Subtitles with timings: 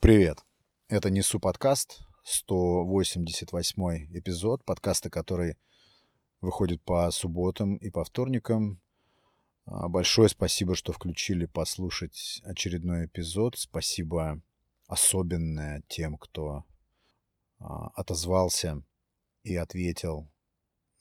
[0.00, 0.44] Привет.
[0.86, 5.58] Это Несу подкаст, 188 эпизод, подкаста, который
[6.40, 8.80] выходит по субботам и по вторникам.
[9.66, 13.58] А, большое спасибо, что включили послушать очередной эпизод.
[13.58, 14.40] Спасибо
[14.86, 16.64] особенное тем, кто
[17.58, 18.84] а, отозвался
[19.42, 20.30] и ответил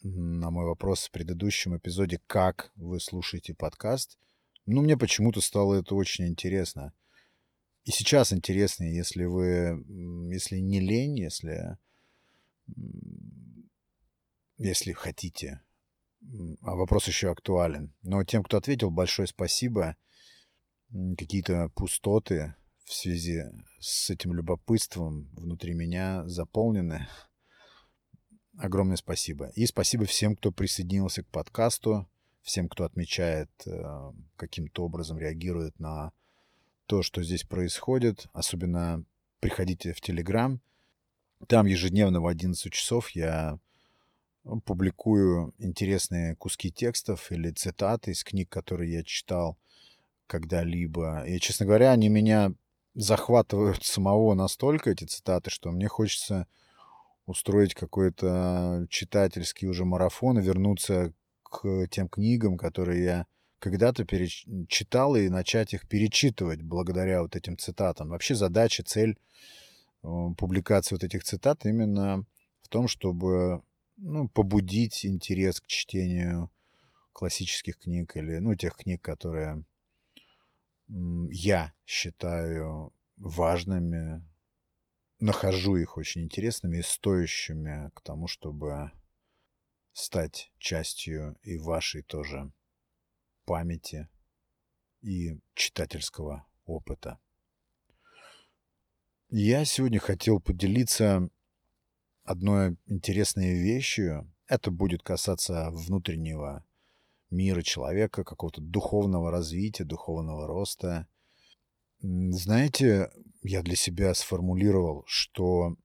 [0.01, 4.17] на мой вопрос в предыдущем эпизоде, как вы слушаете подкаст.
[4.65, 6.93] Ну, мне почему-то стало это очень интересно.
[7.87, 9.81] И сейчас интересно, если вы,
[10.29, 11.77] если не лень, если,
[14.57, 15.61] если хотите.
[16.63, 17.95] А вопрос еще актуален.
[18.01, 19.95] Но тем, кто ответил, большое спасибо.
[21.17, 23.43] Какие-то пустоты в связи
[23.79, 27.07] с этим любопытством внутри меня заполнены.
[28.57, 29.47] Огромное спасибо.
[29.55, 32.05] И спасибо всем, кто присоединился к подкасту,
[32.41, 36.11] всем, кто отмечает, э, каким-то образом реагирует на
[36.87, 38.27] то, что здесь происходит.
[38.33, 39.03] Особенно
[39.39, 40.61] приходите в Телеграм.
[41.47, 43.59] Там ежедневно в 11 часов я
[44.65, 49.57] публикую интересные куски текстов или цитаты из книг, которые я читал
[50.25, 51.23] когда-либо.
[51.25, 52.53] И, честно говоря, они меня
[52.95, 56.47] захватывают самого настолько, эти цитаты, что мне хочется
[57.25, 63.25] устроить какой-то читательский уже марафон и вернуться к тем книгам, которые я
[63.59, 68.09] когда-то перечитал и начать их перечитывать благодаря вот этим цитатам.
[68.09, 69.17] Вообще задача, цель
[70.03, 72.25] э, публикации вот этих цитат именно
[72.61, 73.63] в том, чтобы
[73.97, 76.51] ну, побудить интерес к чтению
[77.13, 79.63] классических книг или ну, тех книг, которые
[80.87, 84.23] я считаю важными,
[85.19, 88.91] нахожу их очень интересными и стоящими к тому, чтобы
[89.93, 92.51] стать частью и вашей тоже
[93.47, 94.09] памяти
[95.01, 97.17] и читательского опыта.
[99.29, 101.29] Я сегодня хотел поделиться
[102.23, 104.31] одной интересной вещью.
[104.47, 106.65] Это будет касаться внутреннего
[107.29, 111.07] мира человека, какого-то духовного развития, духовного роста.
[111.99, 113.09] Знаете,
[113.43, 115.77] я для себя сформулировал, что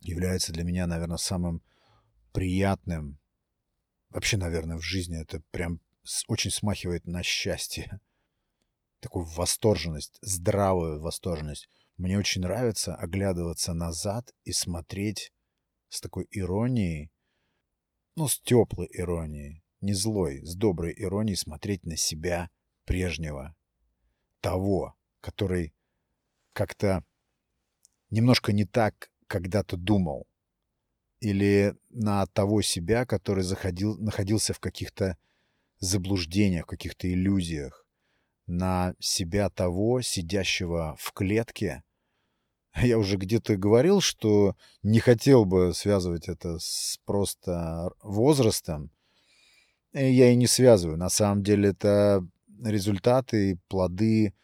[0.00, 1.62] является для меня, наверное, самым
[2.32, 3.18] приятным
[4.08, 5.20] вообще, наверное, в жизни.
[5.20, 5.80] Это прям
[6.28, 8.00] очень смахивает на счастье.
[9.00, 11.68] Такую восторженность, здравую восторженность.
[11.96, 15.32] Мне очень нравится оглядываться назад и смотреть
[15.88, 17.10] с такой иронией,
[18.16, 22.50] ну, с теплой иронией, не злой, с доброй иронией смотреть на себя
[22.84, 23.54] прежнего,
[24.40, 25.74] того, который
[26.52, 27.04] как-то
[28.10, 30.26] немножко не так когда-то думал,
[31.20, 35.18] или на того себя, который заходил, находился в каких-то
[35.80, 37.86] заблуждениях, каких-то иллюзиях,
[38.46, 41.82] на себя того, сидящего в клетке.
[42.82, 48.90] Я уже где-то говорил, что не хотел бы связывать это с просто возрастом.
[49.92, 50.96] Я и не связываю.
[50.98, 52.26] На самом деле это
[52.62, 54.34] результаты, плоды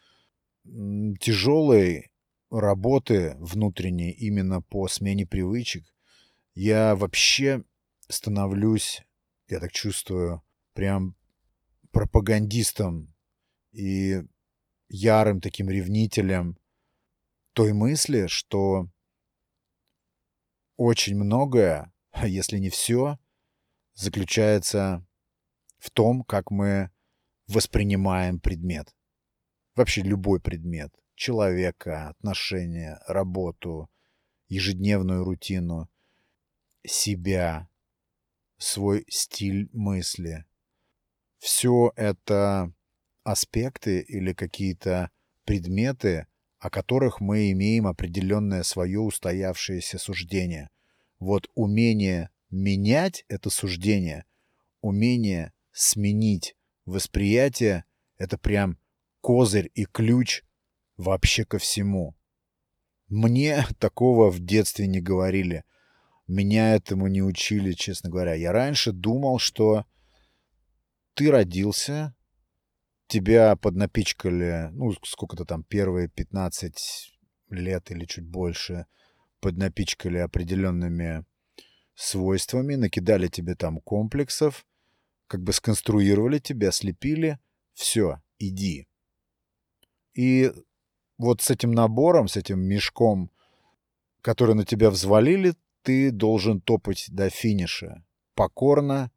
[1.19, 2.11] тяжелой
[2.49, 5.85] работы внутренней именно по смене привычек.
[6.53, 7.63] Я вообще
[8.09, 9.03] становлюсь,
[9.47, 10.41] я так чувствую,
[10.73, 11.16] прям
[11.91, 13.13] пропагандистом
[13.71, 14.23] и
[14.89, 16.57] ярым таким ревнителем
[17.53, 18.89] той мысли, что
[20.75, 21.93] очень многое,
[22.23, 23.17] если не все,
[23.93, 25.05] заключается
[25.77, 26.91] в том, как мы
[27.47, 28.95] воспринимаем предмет.
[29.75, 30.93] Вообще любой предмет.
[31.15, 33.89] Человека, отношения, работу,
[34.47, 35.89] ежедневную рутину,
[36.83, 37.69] себя,
[38.57, 40.45] свой стиль мысли–
[41.47, 42.73] все это
[43.23, 45.11] аспекты или какие-то
[45.45, 46.27] предметы,
[46.59, 50.69] о которых мы имеем определенное свое устоявшееся суждение.
[51.19, 54.25] Вот умение менять это суждение,
[54.81, 57.85] умение сменить восприятие—
[58.17, 58.77] это прям
[59.21, 60.43] козырь и ключ
[60.97, 62.13] вообще ко всему.
[63.07, 65.63] Мне такого в детстве не говорили.
[66.27, 68.33] Меня этому не учили, честно говоря.
[68.33, 69.85] Я раньше думал, что
[71.17, 72.15] ты родился,
[73.07, 77.11] тебя поднапичкали, ну, сколько-то там, первые 15
[77.49, 78.85] лет или чуть больше,
[79.39, 81.25] поднапичкали определенными
[81.95, 84.67] свойствами, накидали тебе там комплексов,
[85.25, 87.39] как бы сконструировали тебя, слепили,
[87.73, 88.87] все, иди.
[90.13, 90.51] И
[91.17, 93.31] вот с этим набором, с этим мешком,
[94.21, 98.05] который на тебя взвалили, ты должен топать до финиша.
[98.35, 99.09] Покорно,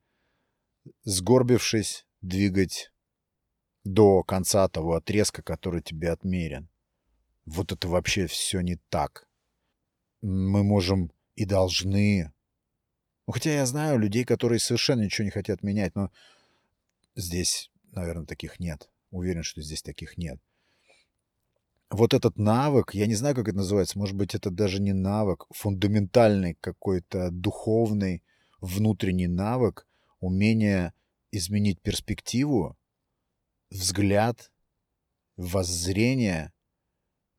[1.05, 2.93] сгорбившись, двигать
[3.85, 6.69] до конца того отрезка, который тебе отмерен.
[7.47, 9.29] вот это вообще все не так.
[10.23, 12.33] Мы можем и должны...
[13.27, 16.11] Ну, хотя я знаю людей, которые совершенно ничего не хотят менять, но
[17.15, 18.91] здесь, наверное, таких нет.
[19.11, 20.39] Уверен, что здесь таких нет.
[21.91, 25.47] Вот этот навык, я не знаю, как это называется, может быть, это даже не навык,
[25.51, 28.23] фундаментальный какой-то духовный
[28.61, 29.89] внутренний навык,
[30.21, 30.93] умение
[31.33, 32.77] изменить перспективу,
[33.71, 34.53] взгляд,
[35.37, 36.53] воззрение,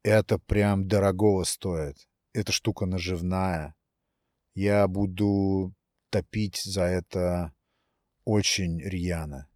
[0.04, 2.08] это прям дорогого стоит.
[2.34, 3.76] Эта штука наживная.
[4.56, 5.74] Я буду
[6.10, 7.54] топить за это
[8.26, 9.48] очень рьяно.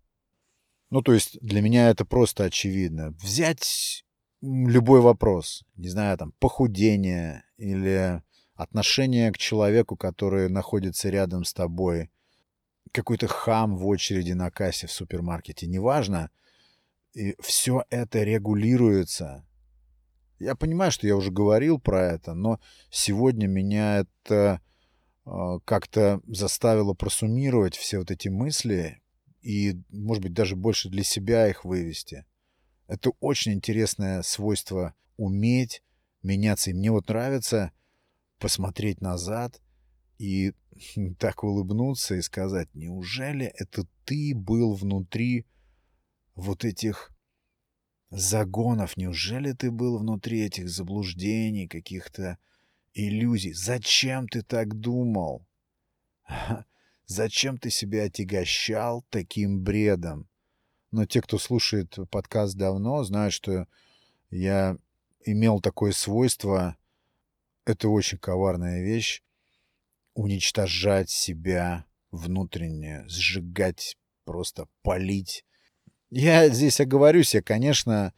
[0.89, 3.12] Ну, то есть для меня это просто очевидно.
[3.12, 4.06] Взять
[4.42, 8.22] любой вопрос, не знаю, там, похудение или
[8.54, 12.10] отношение к человеку, который находится рядом с тобой,
[12.91, 16.29] какой-то хам в очереди на кассе в супермаркете, неважно,
[17.13, 19.45] и все это регулируется.
[20.39, 22.59] Я понимаю, что я уже говорил про это, но
[22.89, 24.61] сегодня меня это
[25.25, 29.01] э, как-то заставило просуммировать все вот эти мысли
[29.41, 32.25] и, может быть, даже больше для себя их вывести.
[32.88, 35.81] Это очень интересное свойство уметь
[36.21, 36.71] меняться.
[36.71, 37.71] И мне вот нравится
[38.39, 39.61] посмотреть назад
[40.17, 40.53] и
[41.19, 45.45] так улыбнуться и сказать, неужели это ты был внутри
[46.35, 47.12] вот этих
[48.09, 52.38] загонов, неужели ты был внутри этих заблуждений, каких-то
[52.94, 53.53] иллюзий?
[53.53, 55.45] Зачем ты так думал?
[57.07, 60.27] Зачем ты себя отягощал таким бредом?
[60.91, 63.67] Но те, кто слушает подкаст давно, знают, что
[64.29, 64.77] я
[65.25, 66.77] имел такое свойство,
[67.65, 69.25] это очень коварная вещь,
[70.15, 75.45] уничтожать себя внутренне, сжигать, просто палить.
[76.09, 78.13] Я здесь оговорюсь, я, конечно,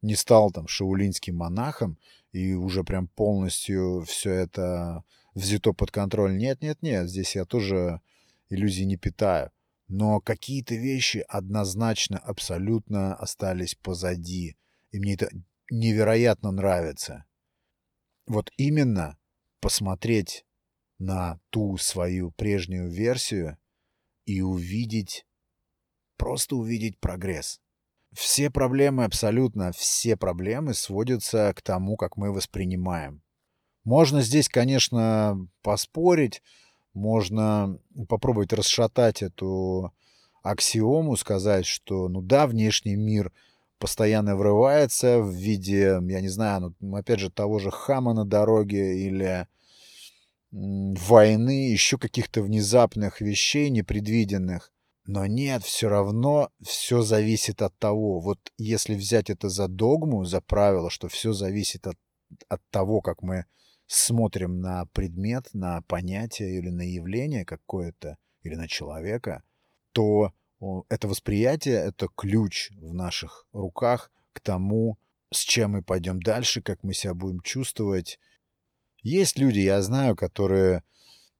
[0.00, 1.98] не стал там шаулинским монахом
[2.32, 5.04] и уже прям полностью все это
[5.34, 6.36] взято под контроль.
[6.36, 8.00] Нет, нет, нет, здесь я тоже
[8.48, 9.50] иллюзий не питаю.
[9.88, 14.56] Но какие-то вещи однозначно, абсолютно остались позади.
[14.90, 15.28] И мне это
[15.70, 17.26] невероятно нравится.
[18.26, 19.18] Вот именно
[19.60, 20.46] посмотреть
[21.02, 23.58] на ту свою прежнюю версию
[24.24, 25.26] и увидеть,
[26.16, 27.60] просто увидеть прогресс.
[28.12, 33.22] Все проблемы, абсолютно все проблемы сводятся к тому, как мы воспринимаем.
[33.84, 36.40] Можно здесь, конечно, поспорить,
[36.94, 37.78] можно
[38.08, 39.92] попробовать расшатать эту
[40.44, 43.32] аксиому, сказать, что, ну да, внешний мир
[43.78, 49.04] постоянно врывается в виде, я не знаю, ну, опять же, того же хама на дороге
[49.04, 49.48] или
[50.52, 54.70] войны, еще каких-то внезапных вещей непредвиденных.
[55.04, 58.20] Но нет, все равно все зависит от того.
[58.20, 61.96] Вот если взять это за догму, за правило, что все зависит от,
[62.48, 63.46] от того, как мы
[63.86, 69.42] смотрим на предмет, на понятие или на явление какое-то, или на человека,
[69.92, 70.32] то
[70.88, 74.98] это восприятие— это ключ в наших руках к тому,
[75.32, 78.20] с чем мы пойдем дальше, как мы себя будем чувствовать.
[79.02, 80.82] Есть люди, я знаю, которые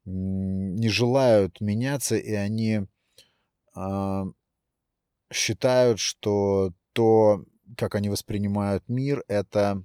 [0.05, 2.87] не желают меняться, и они
[3.76, 4.25] э,
[5.32, 7.44] считают, что то,
[7.76, 9.85] как они воспринимают мир, это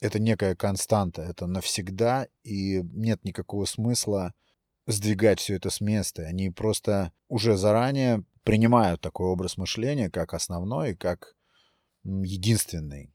[0.00, 4.32] это некая константа, это навсегда, и нет никакого смысла
[4.86, 6.22] сдвигать все это с места.
[6.22, 11.36] Они просто уже заранее принимают такой образ мышления как основной, как
[12.04, 13.12] единственный.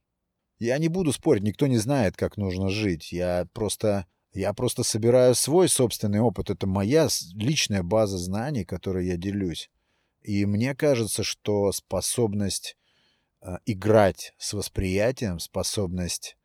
[0.64, 3.12] Я не буду спорить, никто не знает, как нужно жить.
[3.12, 6.50] Я просто, я просто собираю свой собственный опыт.
[6.50, 9.70] Это моя личная база знаний, которой я делюсь.
[10.22, 12.78] И мне кажется, что способность
[13.42, 16.38] э, играть с восприятием, способность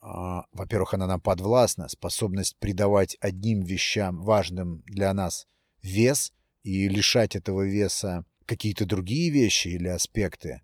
[0.00, 5.46] а, во-первых, она нам подвластна, способность придавать одним вещам, важным для нас,
[5.82, 10.62] вес и лишать этого веса какие-то другие вещи или аспекты.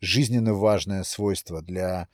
[0.00, 2.08] Жизненно важное свойство для...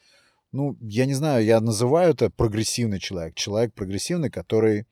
[0.53, 3.35] Ну, я не знаю, я называю это прогрессивный человек.
[3.35, 4.87] Человек прогрессивный, который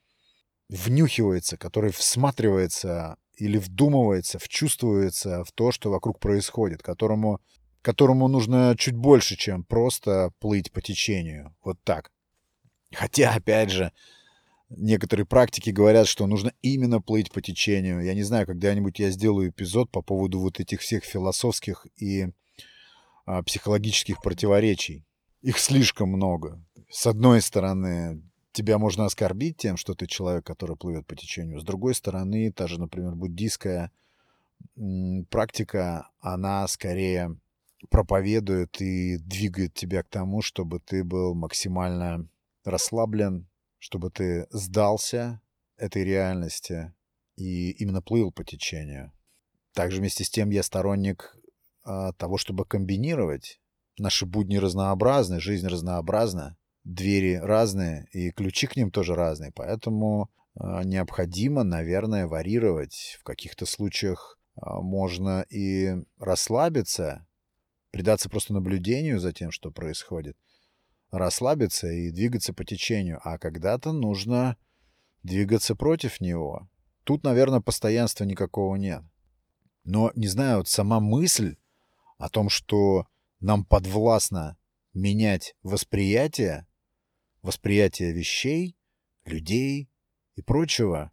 [0.68, 7.40] внюхивается, который всматривается или вдумывается, вчувствуется в то, что вокруг происходит, которому
[7.82, 11.54] которому нужно чуть больше, чем просто плыть по течению.
[11.62, 12.10] Вот так.
[12.92, 13.92] Хотя, опять же,
[14.70, 18.00] некоторые практики говорят, что нужно именно плыть по течению.
[18.00, 22.28] Я не знаю, когда-нибудь я сделаю эпизод по поводу вот этих всех философских и
[23.46, 25.04] психологических противоречий.
[25.42, 26.64] Их слишком много.
[26.88, 31.60] С одной стороны, тебя можно оскорбить тем, что ты человек, который плывет по течению.
[31.60, 33.90] С другой стороны, та же, например, буддийская
[35.30, 37.36] практика, она скорее
[37.90, 42.28] проповедует и двигает тебя к тому, чтобы ты был максимально
[42.64, 43.48] расслаблен,
[43.78, 45.40] чтобы ты сдался
[45.76, 46.92] этой реальности
[47.36, 49.12] и именно плыл по течению.
[49.72, 51.41] Также вместе с тем я сторонник а,
[51.84, 53.60] того, чтобы комбинировать.
[53.98, 59.52] Наши будни разнообразны, жизнь разнообразна, двери разные, и ключи к ним тоже разные.
[59.52, 63.16] Поэтому а, необходимо, наверное, варьировать.
[63.20, 67.26] В каких-то случаях а, можно и расслабиться,
[67.90, 70.36] предаться просто наблюдению за тем, что происходит,
[71.10, 74.56] расслабиться и двигаться по течению, а когда-то нужно
[75.22, 76.68] двигаться против него.
[77.04, 79.02] Тут, наверное, постоянства никакого нет.
[79.84, 81.56] Но, не знаю, вот сама мысль
[82.22, 83.08] о том, что
[83.40, 84.56] нам подвластно
[84.94, 86.68] менять восприятие,
[87.42, 88.76] восприятие вещей,
[89.24, 89.90] людей
[90.36, 91.10] и прочего,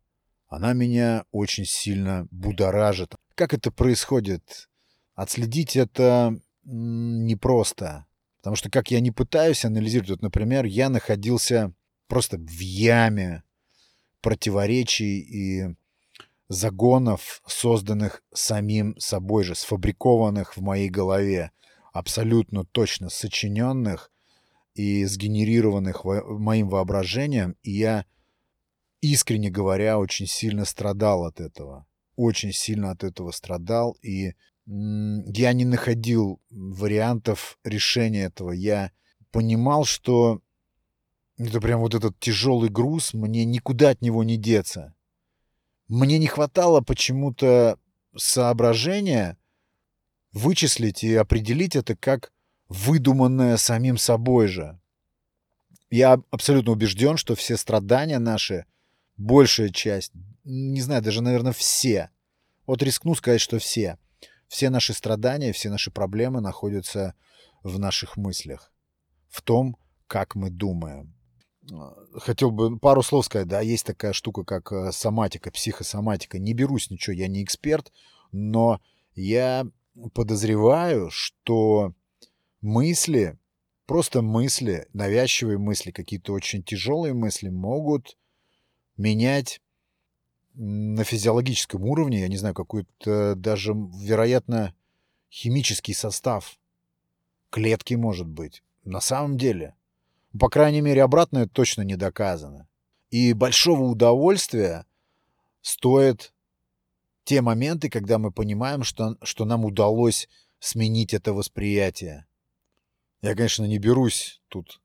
[0.48, 3.16] она меня очень сильно будоражит.
[3.34, 4.70] Как это происходит?
[5.16, 8.06] Отследить это непросто.
[8.38, 11.74] Потому что как я не пытаюсь анализировать, вот, например, я находился
[12.08, 13.42] просто в яме
[14.22, 15.76] противоречий и
[16.50, 21.52] загонов, созданных самим собой же, сфабрикованных в моей голове,
[21.94, 24.12] абсолютно точно сочиненных
[24.74, 28.06] и сгенерированных моим воображением, и я,
[29.02, 31.86] искренне говоря, очень сильно страдал от этого.
[32.16, 34.34] Очень сильно от этого страдал, и
[34.66, 38.52] я не находил вариантов решения этого.
[38.52, 38.92] Я
[39.32, 40.42] понимал, что
[41.38, 44.94] это прям вот этот тяжелый груз, мне никуда от него не деться.
[45.90, 47.80] Мне не хватало почему-то
[48.16, 49.38] соображения
[50.32, 52.32] вычислить и определить это как
[52.68, 54.80] выдуманное самим собой же.
[55.90, 58.66] Я абсолютно убежден, что все страдания наши,
[59.18, 60.12] большая часть,
[60.44, 62.12] не знаю, даже, наверное, все,
[62.68, 63.98] вот рискну сказать, что все,
[64.48, 67.16] все наши страдания, все наши проблемы находятся
[67.64, 68.72] в наших мыслях,
[69.28, 71.16] в том, как мы думаем.
[72.16, 76.40] Хотел бы пару слов сказать, да, есть такая штука, как э, соматика, психосоматика.
[76.40, 77.92] Не берусь ничего, я не эксперт,
[78.32, 78.82] но
[79.16, 79.68] я
[80.14, 81.94] подозреваю, что
[82.62, 83.38] мысли,
[83.86, 88.18] просто мысли, навязчивые мысли, какие-то очень тяжелые мысли могут
[88.98, 89.62] менять
[90.54, 94.74] на физиологическом уровне, я не знаю, какой-то даже, вероятно,
[95.32, 96.60] химический состав
[97.50, 98.64] клетки, может быть.
[98.84, 99.76] На самом деле.
[100.38, 102.68] По крайней мере, обратное точно не доказано.
[103.10, 104.86] И большого удовольствия
[105.62, 106.34] стоит
[107.24, 110.28] те моменты, когда мы понимаем, что, что нам удалось
[110.60, 112.28] сменить это восприятие.
[113.22, 114.82] Я, конечно, не берусь тут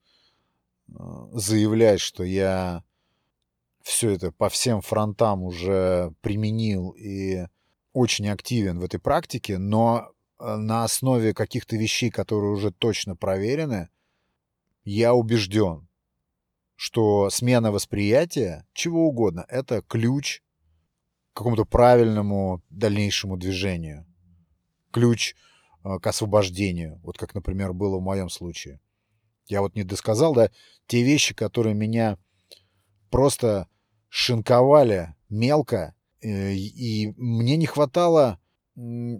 [0.88, 0.92] э,
[1.32, 2.82] заявлять, что я
[3.82, 7.46] все это по всем фронтам уже применил и
[7.92, 13.90] очень активен в этой практике, но э, на основе каких-то вещей, которые уже точно проверены,
[14.84, 15.88] я убежден,
[16.76, 20.42] что смена восприятия, чего угодно, это ключ
[21.32, 24.06] к какому-то правильному дальнейшему движению.
[24.92, 25.34] Ключ
[25.82, 27.00] э, к освобождению.
[27.02, 28.80] Вот как, например, было в моем случае.
[29.46, 30.50] Я вот не досказал, да,
[30.86, 32.18] те вещи, которые меня
[33.10, 33.68] просто
[34.08, 38.40] шинковали мелко, э, и мне не хватало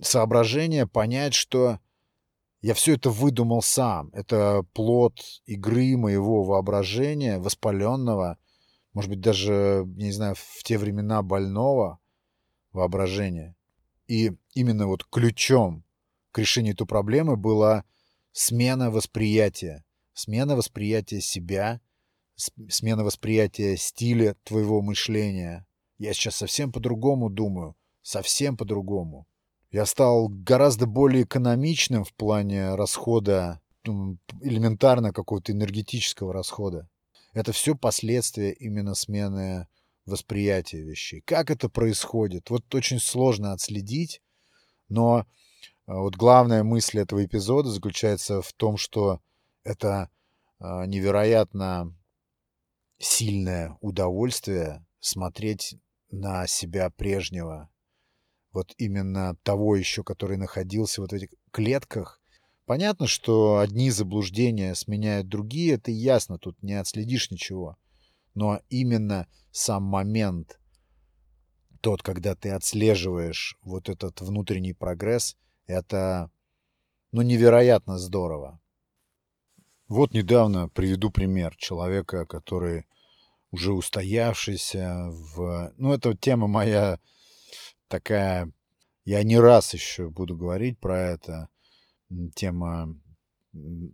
[0.02, 1.78] соображения понять, что
[2.64, 4.08] я все это выдумал сам.
[4.14, 8.38] Это плод игры моего воображения, воспаленного,
[8.94, 11.98] может быть, даже, я не знаю, в те времена больного
[12.72, 13.54] воображения.
[14.06, 15.84] И именно вот ключом
[16.30, 17.84] к решению этой проблемы была
[18.32, 19.84] смена восприятия.
[20.14, 21.82] Смена восприятия себя,
[22.70, 25.66] смена восприятия стиля твоего мышления.
[25.98, 29.26] Я сейчас совсем по-другому думаю, совсем по-другому.
[29.74, 36.88] Я стал гораздо более экономичным в плане расхода, элементарно какого-то энергетического расхода.
[37.32, 39.66] Это все последствия именно смены
[40.06, 41.22] восприятия вещей.
[41.22, 42.50] Как это происходит?
[42.50, 44.22] Вот очень сложно отследить,
[44.88, 45.26] но
[45.86, 49.18] а, вот главная мысль этого эпизода заключается в том, что
[49.64, 50.08] это
[50.60, 51.92] а, невероятно
[52.98, 55.74] сильное удовольствие смотреть
[56.12, 57.68] на себя прежнего,
[58.54, 62.20] вот именно того еще, который находился вот в этих клетках.
[62.66, 67.76] Понятно, что одни заблуждения сменяют другие, это ясно, тут не отследишь ничего.
[68.34, 70.58] Но именно сам момент,
[71.80, 76.30] тот, когда ты отслеживаешь вот этот внутренний прогресс, это,
[77.12, 78.60] ну, невероятно здорово.
[79.88, 82.86] Вот недавно приведу пример человека, который
[83.50, 85.72] уже устоявшийся в...
[85.76, 86.98] Ну, это тема моя
[87.94, 88.50] такая,
[89.04, 91.48] я не раз еще буду говорить про это.
[92.34, 92.88] тема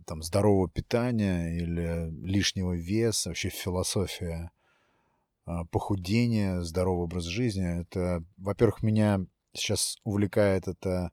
[0.07, 4.51] там, здорового питания или лишнего веса, вообще философия
[5.45, 7.81] а, похудения, здоровый образ жизни.
[7.81, 11.11] Это, во-первых, меня сейчас увлекает это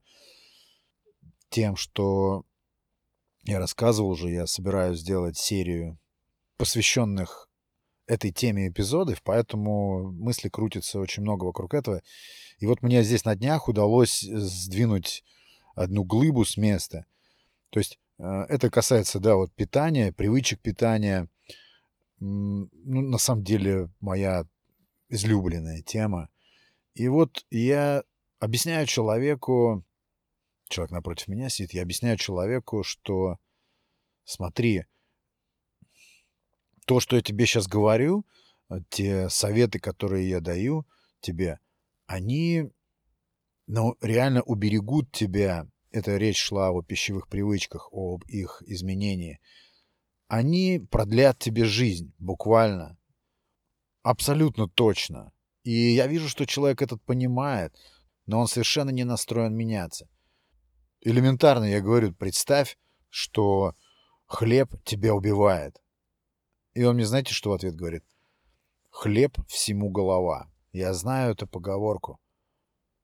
[1.51, 2.47] тем, что
[3.43, 5.99] я рассказывал уже, я собираюсь сделать серию
[6.57, 7.48] посвященных
[8.09, 12.03] этой теме эпизодов, поэтому мысли крутятся очень много вокруг этого.
[12.59, 15.23] И вот мне здесь на днях удалось сдвинуть
[15.75, 17.05] одну глыбу с места.
[17.71, 21.29] То есть э, это касается, да, вот питания, привычек питания.
[22.19, 24.45] Ну, на самом деле, моя
[25.09, 26.31] излюбленная тема.
[26.95, 28.03] И вот я
[28.41, 29.85] объясняю человеку,
[30.69, 33.39] человек напротив меня сидит, я объясняю человеку, что
[34.25, 34.85] смотри,
[36.89, 38.25] то, что я тебе сейчас говорю,
[38.71, 40.87] э, те советы, которые я даю
[41.21, 41.61] тебе,
[42.07, 42.71] они,
[43.67, 45.69] ну, реально уберегут тебя.
[45.91, 49.39] Это речь шла о пищевых привычках, об их изменении.
[50.29, 52.97] Они продлят тебе жизнь, буквально.
[54.03, 55.33] Абсолютно точно.
[55.65, 57.77] И я вижу, что человек этот понимает,
[58.25, 60.09] но он совершенно не настроен меняться.
[61.03, 62.79] Элементарно я говорю, представь,
[63.11, 63.75] что
[64.25, 65.83] хлеб тебя убивает.
[66.79, 68.05] И он мне, знаете, что в ответ говорит?
[68.91, 70.49] Хлеб всему голова.
[70.71, 72.21] Я знаю эту поговорку.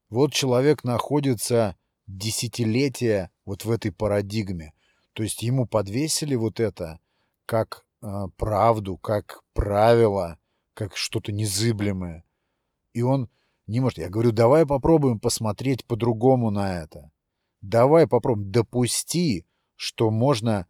[0.07, 1.75] Вот человек находится
[2.07, 4.73] десятилетия вот в этой парадигме.
[5.11, 7.01] То есть ему подвесили вот это
[7.45, 10.39] как э, правду, как правило,
[10.73, 12.23] как что-то незыблемое.
[12.93, 13.29] И он
[13.67, 13.97] не может.
[13.97, 17.11] Я говорю, давай попробуем посмотреть по-другому на это.
[17.59, 18.53] Давай попробуем.
[18.53, 20.65] Допусти, что можно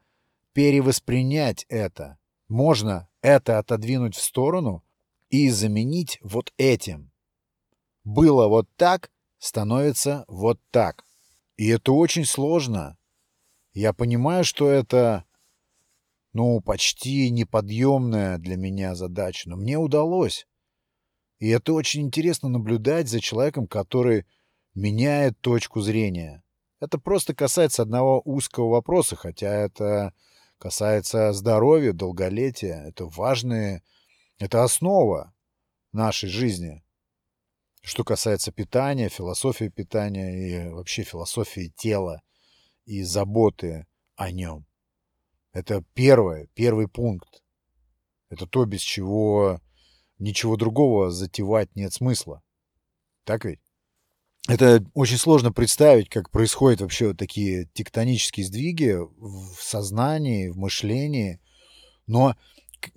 [0.53, 2.17] перевоспринять это.
[2.47, 4.83] Можно это отодвинуть в сторону
[5.29, 7.11] и заменить вот этим.
[8.03, 11.05] Было вот так, становится вот так.
[11.57, 12.97] И это очень сложно.
[13.73, 15.25] Я понимаю, что это,
[16.33, 20.47] ну, почти неподъемная для меня задача, но мне удалось.
[21.39, 24.25] И это очень интересно наблюдать за человеком, который
[24.73, 26.43] меняет точку зрения.
[26.79, 30.13] Это просто касается одного узкого вопроса, хотя это
[30.57, 32.83] касается здоровья, долголетия.
[32.87, 33.83] Это важные,
[34.37, 35.33] это основа
[35.91, 36.83] нашей жизни.
[37.81, 42.21] Что касается питания, философии питания и вообще философии тела
[42.85, 44.65] и заботы о нем.
[45.51, 47.43] Это первое, первый пункт.
[48.29, 49.61] Это то, без чего
[50.17, 52.41] ничего другого затевать нет смысла.
[53.23, 53.61] Так ведь?
[54.47, 61.39] Это очень сложно представить, как происходят вообще вот такие тектонические сдвиги в сознании, в мышлении.
[62.05, 62.35] Но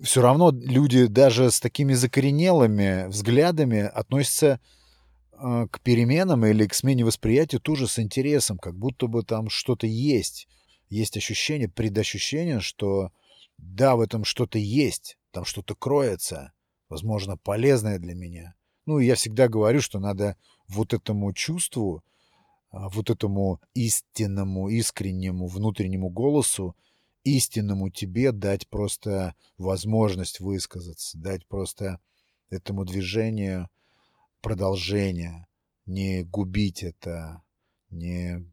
[0.01, 4.59] все равно люди даже с такими закоренелыми взглядами относятся
[5.31, 9.87] э, к переменам или к смене восприятия тоже с интересом, как будто бы там что-то
[9.87, 10.47] есть.
[10.89, 13.11] Есть ощущение, предощущение, что
[13.57, 16.51] да, в этом что-то есть, там что-то кроется,
[16.89, 18.55] возможно, полезное для меня.
[18.85, 20.35] Ну, я всегда говорю, что надо
[20.69, 22.03] вот этому чувству,
[22.71, 26.75] а, вот этому истинному, искреннему внутреннему голосу,
[27.23, 31.99] истинному тебе дать просто возможность высказаться, дать просто
[32.49, 33.69] этому движению
[34.41, 35.47] продолжение,
[35.85, 37.41] не губить это,
[37.89, 38.45] не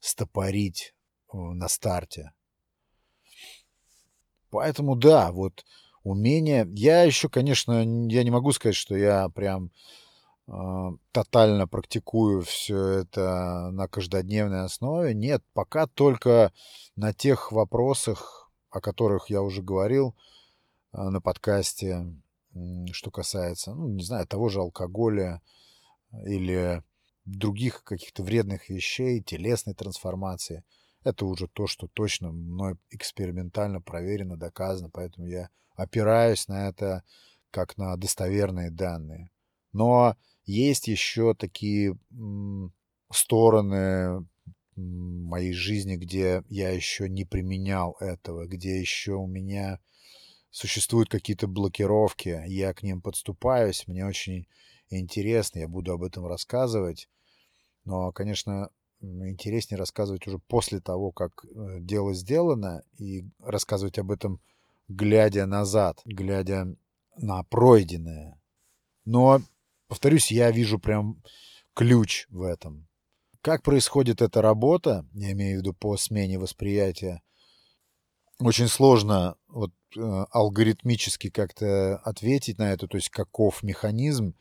[0.00, 0.94] стопорить
[1.32, 2.32] на старте.
[4.50, 5.64] Поэтому да, вот
[6.02, 6.66] умение.
[6.72, 9.70] Я еще, конечно, я не могу сказать, что я прям
[11.12, 15.14] тотально практикую все это на каждодневной основе.
[15.14, 16.52] Нет, пока только
[16.96, 20.16] на тех вопросах, о которых я уже говорил
[20.92, 22.04] а, на подкасте,
[22.92, 25.40] что касается, ну, не знаю, того же алкоголя
[26.26, 26.82] или
[27.24, 30.64] других каких-то вредных вещей, телесной трансформации.
[31.04, 37.04] Это уже то, что точно мной экспериментально проверено, доказано, поэтому я опираюсь на это
[37.50, 39.30] как на достоверные данные.
[39.72, 40.16] Но
[40.50, 41.96] есть еще такие
[43.12, 44.26] стороны
[44.76, 49.78] моей жизни, где я еще не применял этого, где еще у меня
[50.50, 54.48] существуют какие-то блокировки, я к ним подступаюсь, мне очень
[54.88, 57.08] интересно, я буду об этом рассказывать.
[57.84, 64.40] Но, конечно, интереснее рассказывать уже после того, как э, дело сделано, и рассказывать об этом,
[64.88, 66.66] глядя назад, глядя
[67.16, 68.40] на пройденное.
[69.04, 69.40] Но
[69.90, 71.20] Повторюсь, я вижу прям
[71.74, 72.86] ключ в этом.
[73.40, 77.22] Как происходит эта работа, я имею в виду по смене восприятия,
[78.38, 80.00] очень сложно вот, э,
[80.30, 84.36] алгоритмически как-то ответить на это, то есть каков механизм,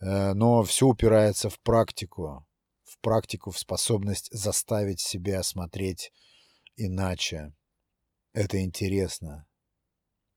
[0.00, 2.46] э, но все упирается в практику,
[2.84, 6.12] в практику, в способность заставить себя смотреть
[6.76, 7.54] иначе.
[8.34, 9.46] Это интересно.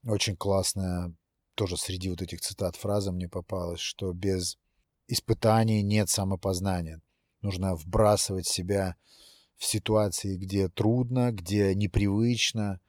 [0.05, 1.13] Очень классная
[1.55, 4.57] тоже среди вот этих цитат фраза мне попалась, что без
[5.07, 7.01] испытаний нет самопознания.
[7.41, 8.95] Нужно вбрасывать себя
[9.57, 12.79] в ситуации, где трудно, где непривычно,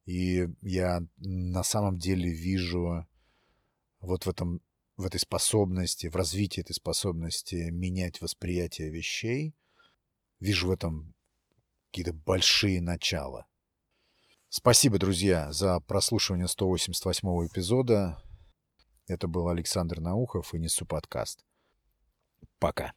[0.06, 3.08] И я на самом деле вижу
[4.02, 4.62] вот в этом
[4.98, 9.54] в этой способности, в развитии этой способности менять восприятие вещей,
[10.40, 11.14] вижу в этом
[11.92, 13.46] какие-то большие начала.
[14.50, 18.22] Спасибо, друзья, за прослушивание 188 эпизода.
[19.08, 21.46] Это был Александр Наухов и Несу подкаст.
[22.60, 22.94] Пока.